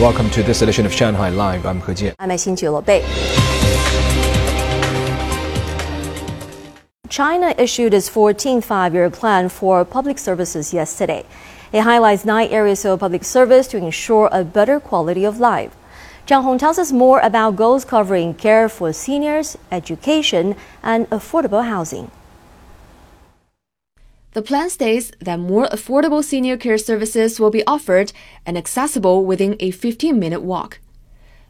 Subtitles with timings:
[0.00, 1.64] Welcome to this edition of Shanghai Live.
[1.64, 2.14] I'm He Jian.
[2.18, 3.00] I'm Xin Bei.
[7.08, 11.24] China issued its 14th five-year plan for public services yesterday.
[11.72, 15.74] It highlights nine areas of public service to ensure a better quality of life.
[16.26, 22.10] Zhang Hong tells us more about goals covering care for seniors, education, and affordable housing.
[24.36, 28.12] The plan states that more affordable senior care services will be offered
[28.44, 30.78] and accessible within a 15 minute walk.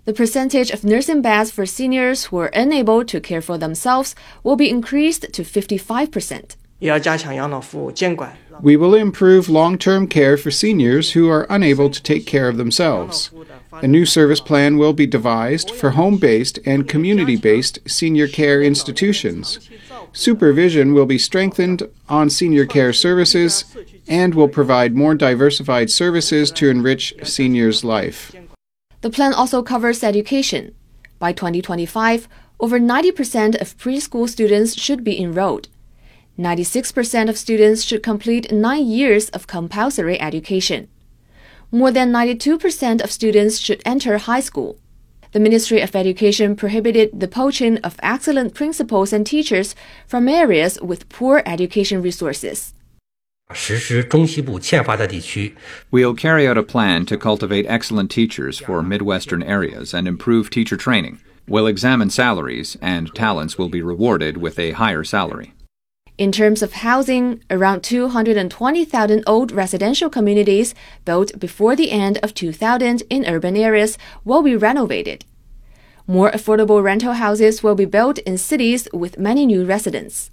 [0.05, 4.15] The percentage of nursing beds for seniors who are unable to care for themselves
[4.45, 6.55] will be increased to 55%.
[8.63, 12.57] We will improve long term care for seniors who are unable to take care of
[12.57, 13.33] themselves.
[13.83, 18.63] A new service plan will be devised for home based and community based senior care
[18.63, 19.59] institutions.
[20.13, 23.65] Supervision will be strengthened on senior care services
[24.09, 28.35] and will provide more diversified services to enrich seniors' life.
[29.03, 30.75] The plan also covers education.
[31.19, 32.29] By 2025,
[32.61, 35.69] over 90% of preschool students should be enrolled.
[36.39, 40.89] 96% of students should complete nine years of compulsory education
[41.71, 44.79] more than 92% of students should enter high school.
[45.33, 49.75] The Ministry of Education prohibited the poaching of excellent principals and teachers
[50.07, 52.73] from areas with poor education resources.
[55.91, 60.77] We'll carry out a plan to cultivate excellent teachers for Midwestern areas and improve teacher
[60.77, 61.21] training.
[61.47, 65.53] We'll examine salaries, and talents will be rewarded with a higher salary.
[66.19, 73.03] In terms of housing, around 220,000 old residential communities built before the end of 2000
[73.11, 75.27] in urban areas will be renovated.
[76.07, 80.31] More affordable rental houses will be built in cities with many new residents.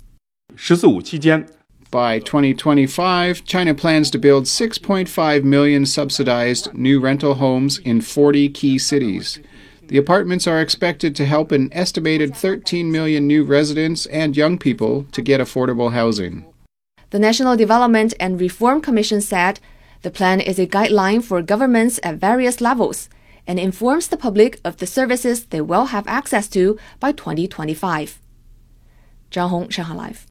[1.92, 8.80] By 2025, China plans to build 6.5 million subsidized new rental homes in 40 key
[8.80, 9.39] cities.
[9.88, 15.05] The apartments are expected to help an estimated 13 million new residents and young people
[15.11, 16.45] to get affordable housing.
[17.10, 19.60] The National Development and Reform Commission said
[20.02, 23.10] the plan is a guideline for governments at various levels
[23.45, 28.21] and informs the public of the services they will have access to by 2025.
[29.32, 30.27] Zhang Hong, Shanghai Live.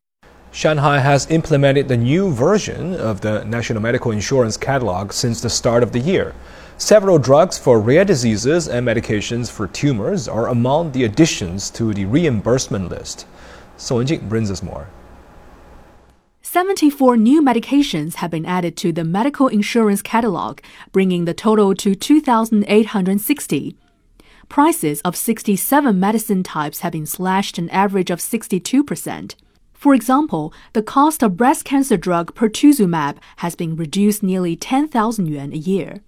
[0.51, 5.83] Shanghai has implemented the new version of the National Medical Insurance Catalog since the start
[5.83, 6.35] of the year.
[6.79, 12.05] Several drugs for rare diseases and medications for tumors are among the additions to the
[12.07, 13.27] reimbursement list.
[13.77, 14.89] Song Wenjing brings us more.
[16.43, 20.61] 74 new medications have been added to the medical insurance catalog,
[20.91, 23.77] bringing the total to 2,860.
[24.49, 29.35] Prices of 67 medicine types have been slashed an average of 62%.
[29.73, 35.53] For example, the cost of breast cancer drug pertuzumab has been reduced nearly 10,000 yuan
[35.53, 36.03] a year.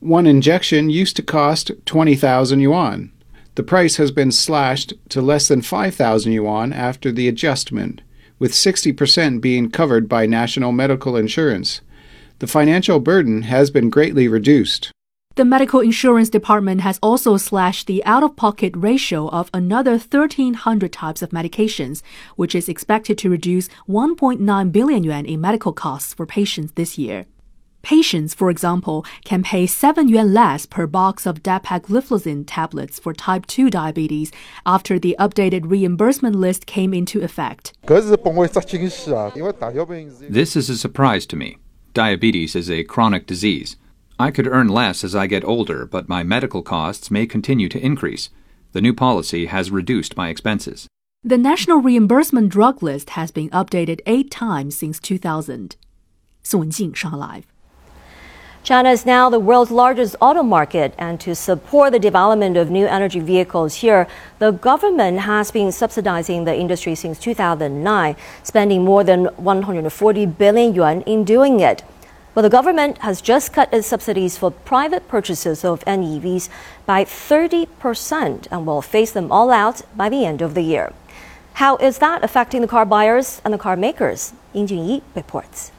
[0.00, 3.12] One injection used to cost 20,000 yuan.
[3.56, 8.00] The price has been slashed to less than 5,000 yuan after the adjustment,
[8.38, 11.82] with 60% being covered by national medical insurance.
[12.38, 14.90] The financial burden has been greatly reduced.
[15.36, 20.92] The medical insurance department has also slashed the out of pocket ratio of another 1,300
[20.92, 22.02] types of medications,
[22.36, 27.26] which is expected to reduce 1.9 billion yuan in medical costs for patients this year.
[27.82, 33.46] Patients, for example, can pay 7 yuan less per box of dapagliflozin tablets for type
[33.46, 34.30] 2 diabetes
[34.66, 37.72] after the updated reimbursement list came into effect.
[37.86, 38.06] This
[40.56, 41.58] is a surprise to me.
[41.94, 43.76] Diabetes is a chronic disease.
[44.18, 47.84] I could earn less as I get older, but my medical costs may continue to
[47.84, 48.28] increase.
[48.72, 50.86] The new policy has reduced my expenses.
[51.24, 55.76] The National Reimbursement Drug List has been updated eight times since 2000.
[56.42, 57.46] Song Wenjing, Shanghai Live.
[58.62, 62.86] China is now the world's largest auto market, and to support the development of new
[62.86, 64.06] energy vehicles here,
[64.38, 71.00] the government has been subsidizing the industry since 2009, spending more than 140 billion yuan
[71.02, 71.82] in doing it.
[72.34, 76.50] But the government has just cut its subsidies for private purchases of NEVs
[76.84, 80.92] by 30% and will phase them all out by the end of the year.
[81.54, 84.34] How is that affecting the car buyers and the car makers?
[84.52, 85.72] Ying Junyi reports.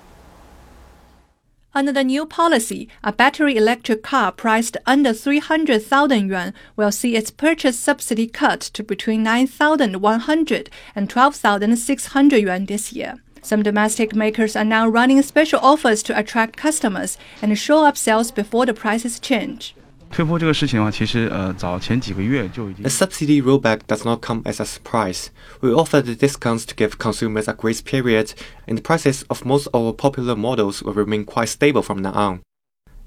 [1.74, 7.32] Under the new policy, a battery electric car priced under 300,000 yuan will see its
[7.32, 13.16] purchase subsidy cut to between 9,100 and 12,600 yuan this year.
[13.42, 18.32] Some domestic makers are now running special offers to attract customers and show up sales
[18.32, 19.74] before the prices change.
[20.12, 22.84] 退坡这个事情的话，其实呃早前几个月就已经。
[22.84, 25.28] The subsidy rollback does not come as a surprise.
[25.62, 28.32] We offer the discounts to give consumers a grace period,
[28.68, 32.12] and the prices of most of our popular models will remain quite stable from now
[32.12, 32.40] on.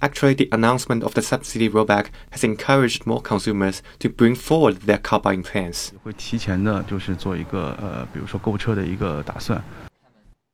[0.00, 4.98] Actually, the announcement of the subsidy rollback has encouraged more consumers to bring forward their
[4.98, 5.90] car buying plans.
[6.02, 9.62] 会提前的，就是做一个呃，比如说购车的一个打算。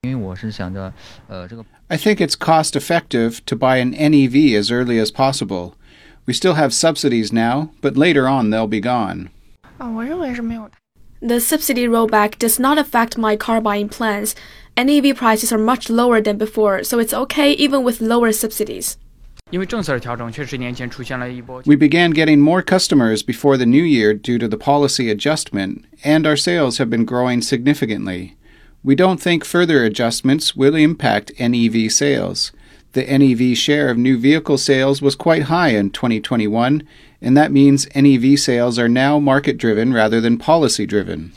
[0.02, 0.92] 因为我是想着，
[1.28, 1.64] 呃，这个。
[1.88, 5.74] I think it's cost effective to buy an NEV as early as possible.
[6.30, 9.30] We still have subsidies now, but later on they'll be gone.
[9.80, 9.98] Oh,
[11.20, 14.36] the subsidy rollback does not affect my car buying plans,
[14.76, 18.30] N E V prices are much lower than before, so it's okay even with lower
[18.30, 18.96] subsidies.
[19.50, 19.66] We
[21.76, 26.36] began getting more customers before the new year due to the policy adjustment, and our
[26.36, 28.36] sales have been growing significantly.
[28.84, 32.52] We don't think further adjustments will impact NEV sales.
[32.92, 36.82] The NEV share of new vehicle sales was quite high in 2021,
[37.22, 41.32] and that means NEV sales are now market driven rather than policy driven.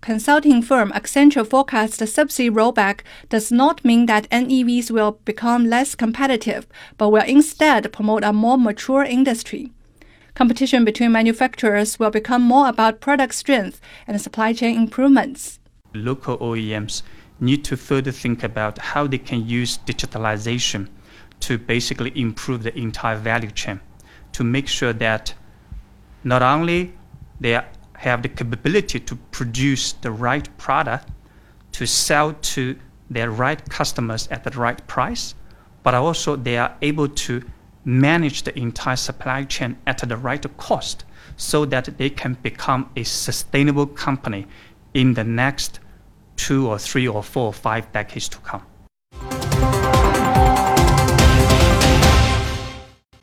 [0.00, 3.00] Consulting firm Accenture forecasts the subsidy rollback
[3.30, 6.66] does not mean that NEVs will become less competitive,
[6.98, 9.72] but will instead promote a more mature industry.
[10.34, 15.58] Competition between manufacturers will become more about product strength and supply chain improvements.
[15.94, 17.02] Local OEMs
[17.40, 20.88] need to further think about how they can use digitalization
[21.40, 23.80] to basically improve the entire value chain
[24.32, 25.34] to make sure that
[26.24, 26.92] not only
[27.40, 27.60] they
[27.94, 31.08] have the capability to produce the right product
[31.72, 32.76] to sell to
[33.10, 35.34] their right customers at the right price,
[35.82, 37.42] but also they are able to
[37.84, 41.04] manage the entire supply chain at the right cost
[41.36, 44.46] so that they can become a sustainable company
[44.92, 45.80] in the next
[46.38, 48.64] two or three or four or five decades to come.